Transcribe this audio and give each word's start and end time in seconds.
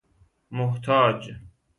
محتاج 0.51 1.35